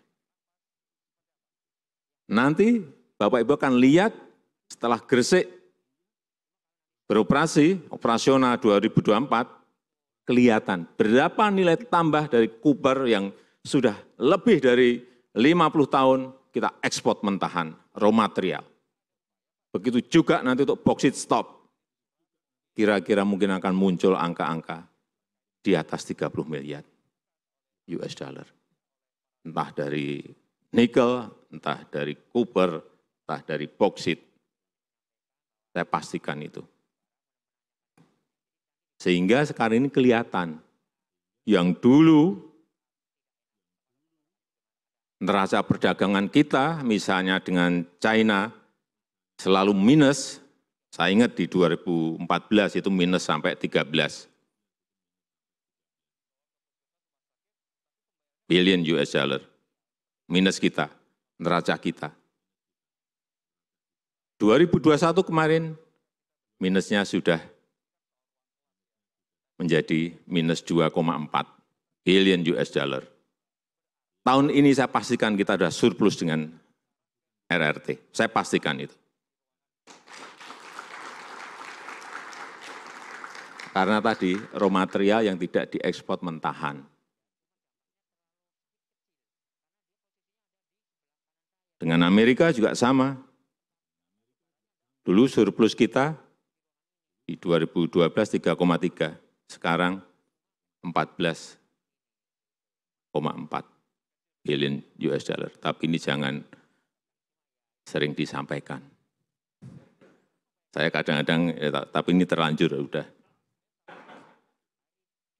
Nanti 2.32 2.80
Bapak 3.20 3.44
Ibu 3.44 3.52
akan 3.60 3.76
lihat 3.76 4.16
setelah 4.64 4.96
Gresik 5.04 5.44
beroperasi, 7.04 7.92
operasional 7.92 8.56
2024, 8.56 10.24
kelihatan 10.24 10.88
berapa 10.96 11.52
nilai 11.52 11.76
tambah 11.84 12.32
dari 12.32 12.48
Cooper 12.64 13.04
yang 13.04 13.28
sudah 13.60 13.96
lebih 14.16 14.56
dari 14.64 15.04
50 15.36 15.44
tahun 15.84 16.20
kita 16.48 16.80
ekspor 16.80 17.20
mentahan 17.20 17.76
raw 17.92 18.08
material. 18.08 18.77
Begitu 19.78 20.18
juga 20.18 20.42
nanti 20.42 20.66
untuk 20.66 20.82
bauxite 20.82 21.14
stop, 21.14 21.70
kira-kira 22.74 23.22
mungkin 23.22 23.54
akan 23.54 23.70
muncul 23.78 24.18
angka-angka 24.18 24.82
di 25.62 25.78
atas 25.78 26.02
30 26.02 26.26
miliar 26.42 26.82
US 27.94 28.18
dollar. 28.18 28.46
Entah 29.46 29.70
dari 29.70 30.18
nikel, 30.74 31.30
entah 31.54 31.86
dari 31.86 32.18
copper, 32.18 32.82
entah 33.22 33.40
dari 33.46 33.70
boksit. 33.70 34.18
Saya 35.70 35.86
pastikan 35.86 36.42
itu. 36.42 36.58
Sehingga 38.98 39.46
sekarang 39.46 39.86
ini 39.86 39.90
kelihatan 39.94 40.58
yang 41.46 41.70
dulu 41.70 42.34
neraca 45.22 45.62
perdagangan 45.62 46.26
kita, 46.26 46.82
misalnya 46.82 47.38
dengan 47.38 47.86
China, 48.02 48.57
selalu 49.38 49.72
minus. 49.72 50.42
Saya 50.88 51.14
ingat 51.14 51.38
di 51.38 51.46
2014 51.46 52.82
itu 52.82 52.90
minus 52.90 53.22
sampai 53.22 53.54
13 53.54 53.86
billion 58.50 58.80
US 58.96 59.14
dollar. 59.14 59.44
Minus 60.28 60.58
kita, 60.58 60.90
neraca 61.38 61.76
kita. 61.78 62.10
2021 64.42 65.22
kemarin 65.22 65.64
minusnya 66.58 67.04
sudah 67.06 67.38
menjadi 69.60 70.14
minus 70.26 70.64
2,4 70.66 70.90
billion 72.02 72.40
US 72.56 72.72
dollar. 72.74 73.04
Tahun 74.24 74.50
ini 74.50 74.74
saya 74.74 74.90
pastikan 74.90 75.38
kita 75.38 75.54
sudah 75.56 75.72
surplus 75.72 76.18
dengan 76.18 76.48
RRT. 77.48 78.12
Saya 78.12 78.28
pastikan 78.28 78.76
itu. 78.82 78.97
Karena 83.78 84.02
tadi 84.02 84.34
raw 84.34 84.66
material 84.66 85.22
yang 85.22 85.38
tidak 85.38 85.70
diekspor 85.70 86.18
mentahan. 86.18 86.82
Dengan 91.78 92.02
Amerika 92.02 92.50
juga 92.50 92.74
sama. 92.74 93.14
Dulu 95.06 95.30
surplus 95.30 95.78
kita 95.78 96.18
di 97.22 97.38
2012 97.38 98.10
3,3, 98.10 99.14
sekarang 99.46 100.02
14,4 100.82 103.14
billion 104.42 104.74
US 105.06 105.22
dollar. 105.22 105.54
Tapi 105.54 105.86
ini 105.86 106.02
jangan 106.02 106.34
sering 107.86 108.10
disampaikan. 108.10 108.82
Saya 110.74 110.90
kadang-kadang, 110.90 111.54
ya, 111.54 111.86
tapi 111.86 112.18
ini 112.18 112.26
terlanjur, 112.26 112.74
udah. 112.74 113.17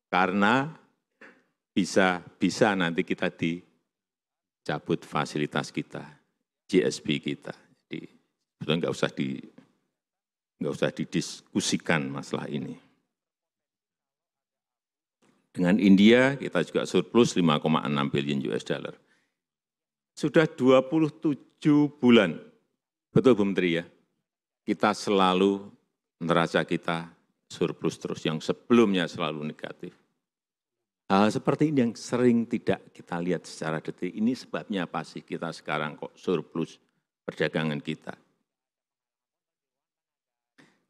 Karena 0.09 0.73
bisa 1.73 2.25
bisa 2.41 2.73
nanti 2.73 3.05
kita 3.05 3.29
dicabut 3.29 5.05
fasilitas 5.05 5.69
kita, 5.69 6.03
GSP 6.65 7.21
kita. 7.21 7.53
Jadi 7.87 8.09
sebetulnya 8.57 8.88
nggak 8.88 8.95
usah 8.97 9.11
di 9.12 9.38
nggak 10.59 10.75
usah 10.75 10.91
didiskusikan 10.91 12.09
masalah 12.11 12.49
ini. 12.50 12.75
Dengan 15.53 15.77
India 15.79 16.35
kita 16.35 16.65
juga 16.65 16.83
surplus 16.88 17.37
5,6 17.37 17.69
billion 18.11 18.38
US 18.50 18.65
dollar. 18.65 18.95
Sudah 20.19 20.50
27 20.50 21.62
bulan, 22.03 22.35
betul 23.15 23.38
Bu 23.38 23.47
Menteri 23.47 23.79
ya, 23.79 23.85
kita 24.67 24.91
selalu 24.91 25.71
neraca 26.19 26.67
kita 26.67 27.17
surplus 27.49 27.97
terus, 27.97 28.23
yang 28.28 28.38
sebelumnya 28.38 29.09
selalu 29.09 29.49
negatif. 29.49 29.97
Hal 31.09 31.33
seperti 31.33 31.73
ini 31.73 31.88
yang 31.88 31.95
sering 31.97 32.45
tidak 32.45 32.93
kita 32.93 33.17
lihat 33.17 33.49
secara 33.49 33.81
detik, 33.81 34.12
ini 34.12 34.37
sebabnya 34.37 34.85
apa 34.85 35.00
sih 35.00 35.25
kita 35.25 35.49
sekarang 35.57 35.97
kok 35.97 36.12
surplus 36.12 36.76
perdagangan 37.25 37.81
kita. 37.81 38.12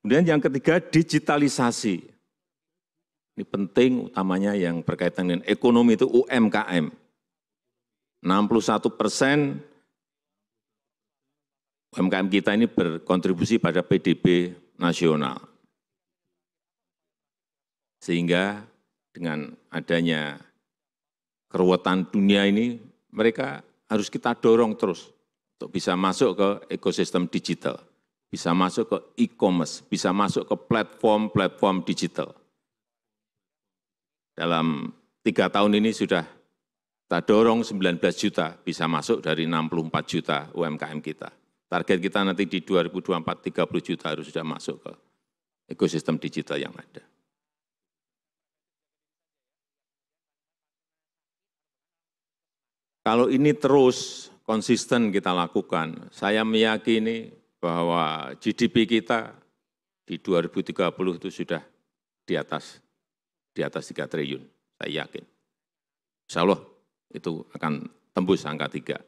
Kemudian 0.03 0.27
yang 0.27 0.43
ketiga, 0.43 0.83
digitalisasi. 0.83 1.97
Ini 3.39 3.45
penting 3.47 4.11
utamanya 4.11 4.59
yang 4.59 4.83
berkaitan 4.83 5.31
dengan 5.31 5.43
ekonomi 5.47 5.95
itu 5.95 6.11
UMKM. 6.11 6.91
61 8.19 8.99
persen 8.99 9.63
UMKM 11.95 12.29
kita 12.29 12.53
ini 12.53 12.69
berkontribusi 12.69 13.57
pada 13.57 13.81
PDB 13.81 14.53
nasional. 14.77 15.48
Sehingga 17.99 18.63
dengan 19.11 19.53
adanya 19.69 20.39
keruwetan 21.51 22.07
dunia 22.09 22.47
ini, 22.47 22.79
mereka 23.11 23.63
harus 23.91 24.07
kita 24.07 24.39
dorong 24.39 24.79
terus 24.79 25.11
untuk 25.59 25.75
bisa 25.75 25.99
masuk 25.99 26.39
ke 26.39 26.49
ekosistem 26.79 27.27
digital, 27.27 27.83
bisa 28.31 28.55
masuk 28.55 28.87
ke 28.87 28.99
e-commerce, 29.27 29.83
bisa 29.83 30.15
masuk 30.15 30.47
ke 30.47 30.57
platform-platform 30.71 31.83
digital 31.83 32.39
dalam 34.39 34.95
tiga 35.27 35.51
tahun 35.51 35.83
ini 35.83 35.91
sudah 35.91 36.23
kita 36.23 37.19
dorong 37.27 37.67
19 37.67 37.99
juta 38.15 38.55
bisa 38.55 38.87
masuk 38.87 39.19
dari 39.19 39.51
64 39.51 39.91
juta 40.07 40.47
UMKM 40.55 41.03
kita. 41.03 41.35
Target 41.67 41.99
kita 41.99 42.23
nanti 42.23 42.47
di 42.47 42.63
2024 42.63 43.67
30 43.67 43.83
juta 43.83 44.07
harus 44.15 44.31
sudah 44.31 44.47
masuk 44.47 44.77
ke 44.79 44.93
ekosistem 45.75 46.23
digital 46.23 46.63
yang 46.63 46.71
ada. 46.71 47.03
Kalau 53.09 53.33
ini 53.33 53.57
terus 53.57 54.29
konsisten 54.45 55.09
kita 55.09 55.33
lakukan, 55.33 56.13
saya 56.13 56.45
meyakini 56.45 57.33
bahwa 57.57 58.37
GDP 58.37 58.85
kita 58.85 59.33
di 60.05 60.21
2030 60.21 61.17
itu 61.17 61.29
sudah 61.33 61.65
di 62.29 62.37
atas 62.37 62.85
di 63.57 63.65
atas 63.65 63.89
3 63.89 64.05
triliun, 64.13 64.45
saya 64.77 65.09
yakin. 65.09 65.25
Insya 66.29 66.45
Allah 66.45 66.61
itu 67.09 67.49
akan 67.57 67.89
tembus 68.13 68.45
angka 68.45 68.69
3. 68.77 69.01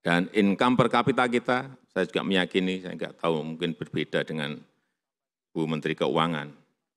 Dan 0.00 0.32
income 0.32 0.80
per 0.80 0.88
kapita 0.88 1.28
kita, 1.28 1.68
saya 1.92 2.08
juga 2.08 2.24
meyakini, 2.24 2.80
saya 2.80 2.96
enggak 2.96 3.20
tahu 3.20 3.44
mungkin 3.44 3.76
berbeda 3.76 4.24
dengan 4.24 4.56
Bu 5.52 5.68
Menteri 5.68 5.92
Keuangan. 5.92 6.48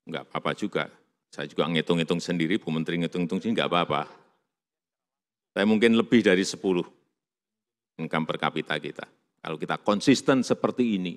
Enggak 0.08 0.32
apa-apa 0.32 0.56
juga. 0.56 0.88
Saya 1.28 1.44
juga 1.44 1.68
ngitung-ngitung 1.68 2.24
sendiri, 2.24 2.56
Bu 2.56 2.72
Menteri 2.72 3.04
ngitung-ngitung 3.04 3.36
sendiri 3.36 3.60
enggak 3.60 3.68
apa-apa. 3.68 4.21
Saya 5.52 5.68
mungkin 5.68 5.92
lebih 5.94 6.24
dari 6.24 6.42
10 6.42 6.56
income 8.00 8.24
per 8.24 8.36
kapita 8.40 8.80
kita. 8.80 9.04
Kalau 9.42 9.60
kita 9.60 9.76
konsisten 9.84 10.40
seperti 10.40 10.96
ini, 10.96 11.14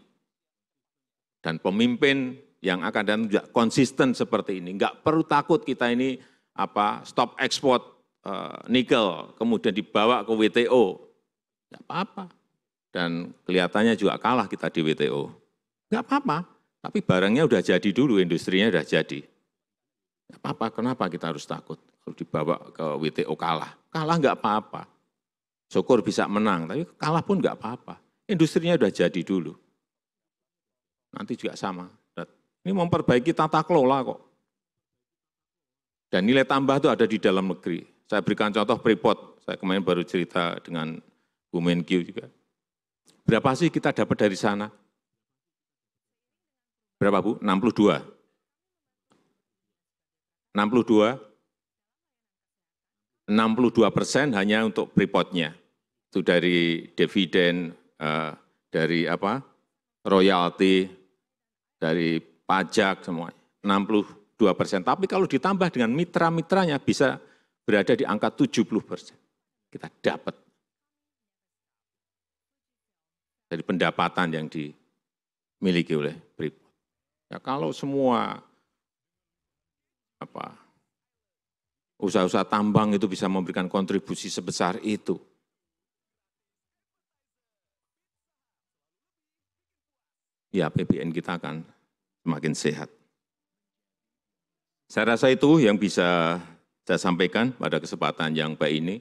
dan 1.45 1.61
pemimpin 1.61 2.41
yang 2.65 2.81
akan 2.81 3.03
datang 3.05 3.25
juga 3.29 3.45
konsisten 3.53 4.17
seperti 4.17 4.57
ini. 4.57 4.73
Enggak 4.73 5.05
perlu 5.05 5.21
takut 5.21 5.61
kita 5.61 5.93
ini 5.93 6.17
apa 6.57 7.05
stop 7.05 7.37
ekspor 7.37 7.77
uh, 8.25 8.65
nikel, 8.65 9.37
kemudian 9.37 9.69
dibawa 9.69 10.25
ke 10.25 10.33
WTO. 10.33 11.05
Enggak 11.69 11.83
apa-apa. 11.85 12.25
Dan 12.89 13.29
kelihatannya 13.45 13.93
juga 13.93 14.17
kalah 14.17 14.49
kita 14.49 14.73
di 14.73 14.81
WTO. 14.81 15.29
Enggak 15.93 16.03
apa-apa, 16.09 16.37
tapi 16.81 17.05
barangnya 17.05 17.45
udah 17.45 17.61
jadi 17.61 17.89
dulu, 17.93 18.17
industrinya 18.17 18.73
udah 18.73 18.81
jadi. 18.81 19.21
Enggak 20.25 20.39
apa-apa, 20.41 20.81
kenapa 20.81 21.05
kita 21.13 21.29
harus 21.29 21.45
takut 21.45 21.77
kalau 22.05 22.15
dibawa 22.15 22.55
ke 22.69 22.85
WTO 23.01 23.33
kalah? 23.33 23.73
Kalah 23.89 24.15
enggak 24.21 24.37
apa-apa. 24.37 24.85
Syukur 25.65 26.05
bisa 26.05 26.29
menang, 26.29 26.69
tapi 26.69 26.85
kalah 27.01 27.25
pun 27.25 27.41
enggak 27.41 27.57
apa-apa. 27.57 27.97
Industrinya 28.29 28.77
udah 28.77 28.93
jadi 28.93 29.21
dulu. 29.25 29.57
Nanti 31.17 31.33
juga 31.33 31.57
sama, 31.57 31.89
ini 32.65 32.73
memperbaiki 32.73 33.29
tata 33.29 33.61
kelola 33.61 34.01
kok. 34.01 34.19
Dan 36.09 36.25
nilai 36.25 36.45
tambah 36.45 36.81
itu 36.81 36.89
ada 36.89 37.05
di 37.05 37.21
dalam 37.21 37.53
negeri. 37.53 37.85
Saya 38.09 38.25
berikan 38.25 38.49
contoh 38.49 38.77
Freeport, 38.81 39.45
saya 39.45 39.57
kemarin 39.61 39.85
baru 39.85 40.01
cerita 40.01 40.57
dengan 40.65 40.97
Bu 41.53 41.61
Menkyu 41.61 42.01
juga. 42.01 42.25
Berapa 43.25 43.53
sih 43.53 43.69
kita 43.69 43.93
dapat 43.93 44.17
dari 44.17 44.37
sana? 44.37 44.69
Berapa 46.97 47.21
Bu? 47.21 47.37
62. 47.41 48.01
62. 50.53 51.34
62 53.25 53.89
persen 53.89 54.33
hanya 54.37 54.61
untuk 54.65 54.93
Freeportnya. 54.93 55.53
Itu 56.09 56.21
dari 56.21 56.89
dividen, 56.93 57.73
uh, 57.99 58.31
dari 58.69 59.09
apa? 59.09 59.55
royalti, 60.05 60.85
dari 61.81 62.21
pajak 62.21 63.01
semua, 63.01 63.33
62 63.65 64.53
persen. 64.53 64.85
Tapi 64.85 65.09
kalau 65.09 65.25
ditambah 65.25 65.73
dengan 65.73 65.89
mitra-mitranya 65.97 66.77
bisa 66.77 67.17
berada 67.65 67.97
di 67.97 68.05
angka 68.05 68.29
70 68.29 68.85
persen. 68.85 69.17
Kita 69.73 69.89
dapat 69.89 70.37
dari 73.49 73.63
pendapatan 73.65 74.29
yang 74.31 74.45
dimiliki 74.47 75.97
oleh 75.97 76.13
Freeport. 76.37 76.73
Ya, 77.33 77.41
kalau 77.41 77.73
semua 77.73 78.39
apa 80.21 80.64
usaha-usaha 82.05 82.45
tambang 82.45 82.93
itu 82.93 83.09
bisa 83.09 83.25
memberikan 83.25 83.65
kontribusi 83.65 84.29
sebesar 84.29 84.77
itu. 84.85 85.17
Ya, 90.55 90.71
PBN 90.71 91.11
kita 91.11 91.35
akan 91.35 91.67
semakin 92.23 92.53
sehat. 92.55 92.87
Saya 94.87 95.17
rasa 95.17 95.27
itu 95.33 95.59
yang 95.59 95.75
bisa 95.75 96.39
saya 96.85 96.99
sampaikan 97.01 97.51
pada 97.51 97.81
kesempatan 97.81 98.31
yang 98.37 98.55
baik 98.55 98.75
ini. 98.79 98.95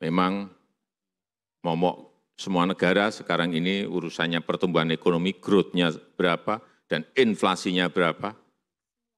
Memang 0.00 0.48
momok 1.60 2.12
semua 2.40 2.64
negara 2.64 3.12
sekarang 3.12 3.52
ini 3.52 3.84
urusannya 3.84 4.40
pertumbuhan 4.40 4.88
ekonomi, 4.90 5.36
growth-nya 5.36 5.92
berapa, 6.16 6.64
dan 6.88 7.04
inflasinya 7.14 7.92
berapa. 7.92 8.32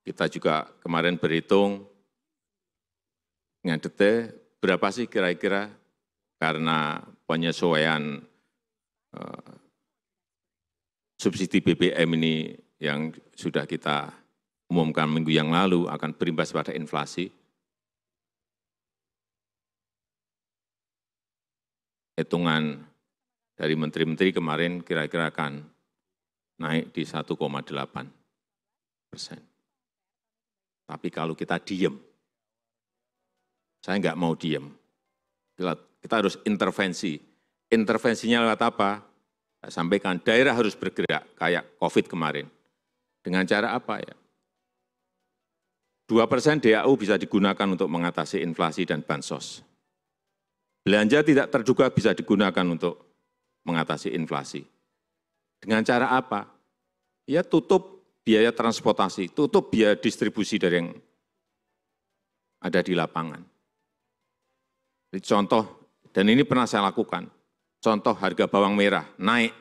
Kita 0.05 0.29
juga 0.29 0.69
kemarin 0.83 1.17
berhitung 1.17 1.87
dengan 3.65 3.81
detail 3.81 4.29
berapa 4.61 4.93
sih 4.93 5.09
kira-kira 5.09 5.73
karena 6.37 7.01
penyesuaian 7.25 8.21
uh, 9.17 9.51
subsidi 11.17 11.65
BBM 11.65 12.21
ini 12.21 12.53
yang 12.77 13.09
sudah 13.33 13.65
kita 13.65 14.13
umumkan 14.69 15.09
minggu 15.09 15.33
yang 15.33 15.49
lalu 15.49 15.89
akan 15.89 16.13
berimbas 16.13 16.53
pada 16.53 16.77
inflasi. 16.77 17.33
Hitungan 22.21 22.85
dari 23.57 23.75
menteri-menteri 23.81 24.37
kemarin 24.37 24.85
kira-kira 24.85 25.33
akan 25.33 25.65
naik 26.61 26.93
di 26.93 27.09
1,8 27.09 27.33
persen. 29.09 29.41
Tapi 30.85 31.09
kalau 31.09 31.33
kita 31.33 31.57
diem, 31.65 31.97
saya 33.85 34.01
nggak 34.01 34.17
mau 34.17 34.33
diem. 34.33 34.65
Kita 36.01 36.15
harus 36.17 36.41
intervensi. 36.49 37.21
Intervensinya 37.69 38.49
lewat 38.49 38.61
apa? 38.65 39.05
Saya 39.61 39.85
sampaikan, 39.85 40.17
daerah 40.25 40.57
harus 40.57 40.73
bergerak 40.73 41.37
kayak 41.37 41.77
COVID 41.77 42.09
kemarin. 42.09 42.49
Dengan 43.21 43.45
cara 43.45 43.77
apa 43.77 44.01
ya? 44.01 44.17
2 46.09 46.17
persen 46.29 46.65
DAU 46.65 46.97
bisa 46.97 47.21
digunakan 47.21 47.69
untuk 47.69 47.89
mengatasi 47.93 48.41
inflasi 48.41 48.89
dan 48.89 49.05
bansos. 49.05 49.61
Belanja 50.85 51.21
tidak 51.21 51.53
terduga 51.53 51.89
bisa 51.93 52.17
digunakan 52.17 52.65
untuk 52.65 53.05
mengatasi 53.69 54.13
inflasi. 54.17 54.65
Dengan 55.61 55.85
cara 55.85 56.13
apa? 56.13 56.49
Ya 57.25 57.41
tutup 57.41 58.05
biaya 58.21 58.53
transportasi, 58.53 59.33
tutup 59.33 59.73
biaya 59.73 59.97
distribusi 59.97 60.61
dari 60.61 60.77
yang 60.81 60.89
ada 62.61 62.81
di 62.85 62.93
lapangan. 62.93 63.41
Contoh, 65.23 65.65
dan 66.11 66.27
ini 66.27 66.43
pernah 66.43 66.67
saya 66.67 66.89
lakukan, 66.91 67.31
contoh 67.79 68.15
harga 68.19 68.51
bawang 68.51 68.75
merah 68.75 69.07
naik. 69.21 69.55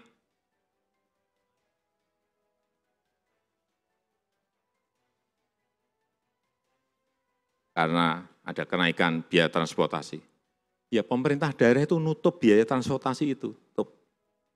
Karena 7.73 8.21
ada 8.45 8.63
kenaikan 8.69 9.25
biaya 9.25 9.49
transportasi 9.49 10.33
ya 10.93 11.01
pemerintah 11.01 11.49
daerah 11.49 11.81
itu 11.81 11.97
nutup 11.97 12.37
biaya 12.37 12.61
transportasi 12.61 13.33
itu. 13.33 13.57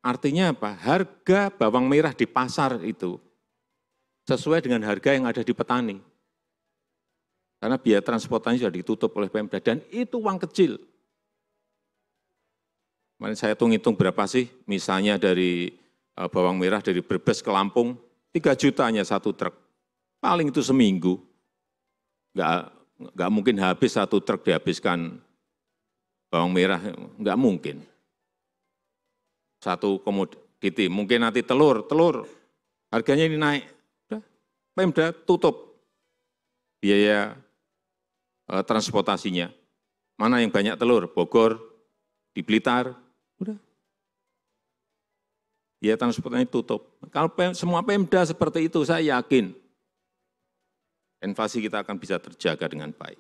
Artinya 0.06 0.54
apa? 0.54 0.78
Harga 0.78 1.50
bawang 1.50 1.90
merah 1.90 2.14
di 2.14 2.30
pasar 2.30 2.78
itu 2.86 3.18
sesuai 4.30 4.62
dengan 4.62 4.86
harga 4.86 5.18
yang 5.18 5.26
ada 5.26 5.42
di 5.42 5.52
petani. 5.52 5.98
Karena 7.58 7.78
biaya 7.82 8.02
transportasi 8.06 8.62
sudah 8.62 8.74
ditutup 8.74 9.10
oleh 9.18 9.30
Pemda 9.34 9.58
dan 9.58 9.82
itu 9.90 10.22
uang 10.22 10.38
kecil. 10.46 10.78
Kemarin 13.18 13.34
saya 13.34 13.58
hitung-hitung 13.58 13.98
berapa 13.98 14.30
sih 14.30 14.46
misalnya 14.70 15.18
dari 15.18 15.74
eh, 16.14 16.30
bawang 16.30 16.62
merah 16.62 16.86
dari 16.86 17.02
Brebes 17.02 17.42
ke 17.42 17.50
Lampung, 17.50 17.98
3 18.30 18.54
juta 18.54 18.86
hanya 18.86 19.02
satu 19.02 19.34
truk. 19.34 19.58
Paling 20.22 20.54
itu 20.54 20.62
seminggu. 20.62 21.18
Nggak, 22.38 22.70
nggak 23.18 23.30
mungkin 23.34 23.56
habis 23.58 23.98
satu 23.98 24.22
truk 24.22 24.46
dihabiskan 24.46 25.18
bawang 26.30 26.54
merah, 26.54 26.78
enggak 27.18 27.38
mungkin. 27.42 27.82
Satu 29.58 29.98
komoditi, 30.06 30.86
mungkin 30.86 31.26
nanti 31.26 31.42
telur, 31.42 31.82
telur 31.90 32.30
harganya 32.94 33.26
ini 33.26 33.38
naik. 33.42 33.66
Pemda 34.78 35.10
tutup 35.10 35.82
biaya 36.78 37.34
transportasinya. 38.48 39.52
Mana 40.18 40.42
yang 40.42 40.50
banyak 40.50 40.80
telur? 40.80 41.12
Bogor, 41.12 41.60
di 42.34 42.42
Blitar, 42.42 42.96
udah. 43.38 43.60
Biaya 45.78 46.00
transportasinya 46.00 46.50
tutup. 46.50 46.98
Kalau 47.14 47.30
semua 47.54 47.86
Pemda 47.86 48.26
seperti 48.26 48.66
itu, 48.66 48.82
saya 48.82 49.20
yakin 49.20 49.54
inflasi 51.22 51.62
kita 51.62 51.86
akan 51.86 51.98
bisa 52.02 52.18
terjaga 52.18 52.66
dengan 52.66 52.90
baik. 52.94 53.20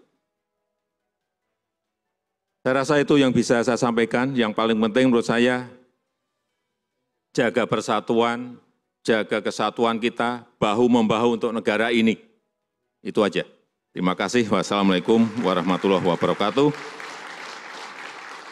Saya 2.65 2.83
rasa 2.83 2.99
itu 2.99 3.15
yang 3.15 3.31
bisa 3.31 3.61
saya 3.63 3.79
sampaikan. 3.79 4.35
Yang 4.35 4.51
paling 4.57 4.75
penting 4.75 5.07
menurut 5.07 5.23
saya, 5.23 5.69
jaga 7.31 7.63
persatuan, 7.63 8.59
jaga 9.07 9.39
kesatuan 9.39 10.01
kita, 10.01 10.43
bahu-membahu 10.59 11.39
untuk 11.39 11.51
negara 11.55 11.95
ini. 11.95 12.19
Itu 12.99 13.23
aja. 13.23 13.45
Terima 13.97 14.13
kasih. 14.13 14.45
Wassalamualaikum 14.45 15.25
warahmatullahi 15.41 16.05
wabarakatuh. 16.05 16.69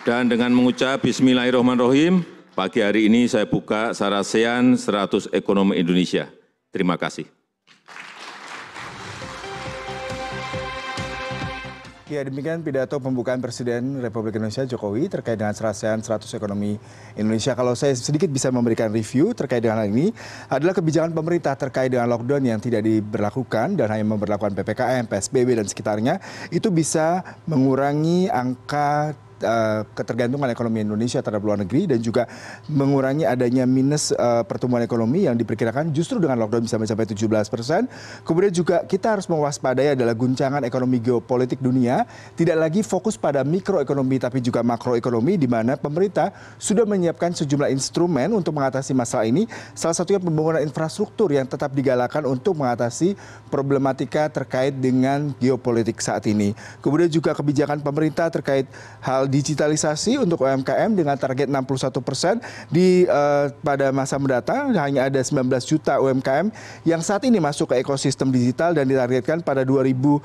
Dan 0.02 0.26
dengan 0.26 0.50
mengucap 0.50 1.06
Bismillahirrahmanirrahim, 1.06 2.26
pagi 2.58 2.82
hari 2.82 3.06
ini 3.06 3.30
saya 3.30 3.46
buka 3.46 3.94
Sarasean 3.94 4.74
100 4.74 5.30
Ekonomi 5.30 5.78
Indonesia. 5.78 6.34
Terima 6.74 6.98
kasih. 6.98 7.30
Ya 12.06 12.22
demikian 12.22 12.62
pidato 12.62 13.02
pembukaan 13.02 13.42
Presiden 13.42 13.98
Republik 13.98 14.38
Indonesia 14.38 14.62
Jokowi 14.62 15.10
terkait 15.10 15.42
dengan 15.42 15.58
serasian 15.58 16.06
100 16.06 16.38
ekonomi 16.38 16.78
Indonesia. 17.18 17.58
Kalau 17.58 17.74
saya 17.74 17.98
sedikit 17.98 18.30
bisa 18.30 18.54
memberikan 18.54 18.94
review 18.94 19.34
terkait 19.34 19.66
dengan 19.66 19.82
hal 19.82 19.90
ini 19.90 20.14
adalah 20.46 20.78
kebijakan 20.78 21.18
pemerintah 21.18 21.58
terkait 21.58 21.90
dengan 21.90 22.06
lockdown 22.14 22.46
yang 22.46 22.62
tidak 22.62 22.86
diberlakukan 22.86 23.74
dan 23.74 23.90
hanya 23.90 24.06
memperlakukan 24.06 24.54
PPKM, 24.54 25.10
PSBB 25.10 25.58
dan 25.58 25.66
sekitarnya 25.66 26.22
itu 26.54 26.70
bisa 26.70 27.26
mengurangi 27.50 28.30
angka 28.30 29.18
ketergantungan 29.94 30.48
ekonomi 30.48 30.86
Indonesia 30.86 31.20
terhadap 31.20 31.44
luar 31.44 31.60
negeri 31.60 31.92
dan 31.92 32.00
juga 32.00 32.28
mengurangi 32.72 33.28
adanya 33.28 33.68
minus 33.68 34.16
uh, 34.16 34.48
pertumbuhan 34.48 34.84
ekonomi 34.88 35.28
yang 35.28 35.36
diperkirakan 35.36 35.92
justru 35.92 36.24
dengan 36.24 36.40
lockdown 36.40 36.64
bisa 36.64 36.80
mencapai 36.80 37.08
17 37.10 37.28
persen. 37.52 37.82
Kemudian 38.24 38.54
juga 38.56 38.88
kita 38.88 39.18
harus 39.18 39.28
mewaspadai 39.28 39.98
adalah 39.98 40.16
guncangan 40.16 40.64
ekonomi 40.64 41.04
geopolitik 41.04 41.60
dunia 41.60 42.08
tidak 42.40 42.58
lagi 42.58 42.82
fokus 42.82 43.20
pada 43.20 43.44
mikroekonomi 43.44 44.18
tapi 44.22 44.40
juga 44.40 44.64
makroekonomi 44.64 45.36
di 45.36 45.48
mana 45.50 45.76
pemerintah 45.76 46.32
sudah 46.56 46.88
menyiapkan 46.88 47.36
sejumlah 47.36 47.70
instrumen 47.72 48.32
untuk 48.32 48.56
mengatasi 48.56 48.96
masalah 48.96 49.28
ini. 49.28 49.46
Salah 49.76 49.98
satunya 49.98 50.22
pembangunan 50.22 50.64
infrastruktur 50.64 51.30
yang 51.32 51.46
tetap 51.46 51.76
digalakan 51.76 52.26
untuk 52.30 52.56
mengatasi 52.56 53.18
problematika 53.52 54.32
terkait 54.32 54.74
dengan 54.76 55.34
geopolitik 55.38 56.00
saat 56.00 56.26
ini. 56.30 56.56
Kemudian 56.80 57.12
juga 57.12 57.36
kebijakan 57.36 57.82
pemerintah 57.84 58.32
terkait 58.32 58.66
hal 59.04 59.25
digitalisasi 59.28 60.22
untuk 60.22 60.46
UMKM 60.46 60.96
dengan 60.96 61.18
target 61.20 61.52
61 61.52 62.02
persen 62.02 62.36
di 62.72 63.04
uh, 63.10 63.52
pada 63.62 63.92
masa 63.92 64.16
mendatang 64.22 64.72
hanya 64.78 65.10
ada 65.10 65.20
19 65.20 65.50
juta 65.66 66.00
UMKM 66.00 66.50
yang 66.88 67.02
saat 67.04 67.26
ini 67.28 67.42
masuk 67.42 67.74
ke 67.74 67.82
ekosistem 67.84 68.32
digital 68.32 68.72
dan 68.74 68.88
ditargetkan 68.88 69.42
pada 69.44 69.68
2030 69.68 70.22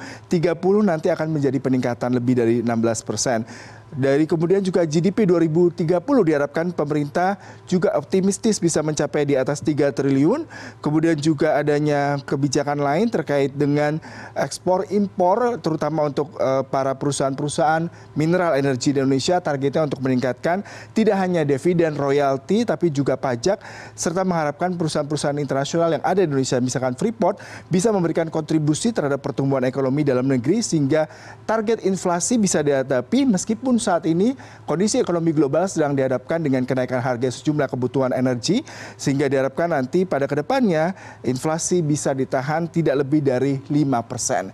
nanti 0.84 1.08
akan 1.10 1.28
menjadi 1.32 1.58
peningkatan 1.58 2.14
lebih 2.14 2.34
dari 2.38 2.56
16 2.62 3.08
persen. 3.08 3.42
Dari 3.90 4.22
kemudian 4.22 4.62
juga 4.62 4.87
GDP 4.87 5.26
2030 5.26 5.98
diharapkan 6.22 6.70
pemerintah 6.70 7.35
juga 7.66 7.98
optimistis 7.98 8.62
bisa 8.62 8.87
mencapai 8.87 9.26
di 9.26 9.35
atas 9.35 9.59
3 9.66 9.90
triliun. 9.90 10.46
Kemudian 10.79 11.18
juga 11.18 11.59
adanya 11.59 12.22
kebijakan 12.22 12.79
lain 12.79 13.11
terkait 13.11 13.50
dengan 13.50 13.98
ekspor 14.38 14.87
impor 14.94 15.59
terutama 15.59 16.07
untuk 16.07 16.31
uh, 16.38 16.62
para 16.62 16.94
perusahaan-perusahaan 16.94 17.90
mineral 18.14 18.55
energi 18.55 18.94
di 18.94 19.03
Indonesia 19.03 19.42
targetnya 19.42 19.90
untuk 19.90 19.98
meningkatkan 20.07 20.62
tidak 20.94 21.18
hanya 21.18 21.42
dividen 21.42 21.98
royalti 21.98 22.62
tapi 22.62 22.94
juga 22.94 23.18
pajak 23.18 23.59
serta 23.98 24.22
mengharapkan 24.22 24.79
perusahaan-perusahaan 24.79 25.38
internasional 25.42 25.98
yang 25.98 26.05
ada 26.07 26.22
di 26.22 26.31
Indonesia 26.31 26.62
misalkan 26.62 26.94
Freeport 26.94 27.42
bisa 27.66 27.90
memberikan 27.90 28.31
kontribusi 28.31 28.94
terhadap 28.94 29.18
pertumbuhan 29.18 29.66
ekonomi 29.66 30.07
dalam 30.07 30.29
negeri 30.31 30.62
sehingga 30.62 31.11
target 31.48 31.83
inflasi 31.83 32.38
bisa 32.38 32.62
dihadapi 32.62 33.26
meskipun 33.26 33.80
saat 33.81 34.05
ini 34.05 34.37
kondisi 34.69 35.01
ekonomi 35.01 35.33
global 35.33 35.64
sedang 35.64 35.97
dihadapkan 35.97 36.38
dengan 36.38 36.69
kenaikan 36.69 37.01
harga 37.01 37.33
sejumlah 37.33 37.66
kebutuhan 37.66 38.12
energi 38.12 38.61
sehingga 39.01 39.27
diharapkan 39.27 39.73
nanti 39.73 40.05
pada 40.05 40.29
ke 40.29 40.37
depannya 40.38 40.93
inflasi 41.25 41.81
bisa 41.81 42.12
ditahan 42.12 42.69
tidak 42.69 43.01
lebih 43.01 43.25
dari 43.25 43.59
5 43.66 43.73
persen. 44.05 44.53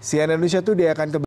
CNN 0.00 0.40
Indonesia 0.40 0.64
dia 0.72 0.96
akan 0.96 1.12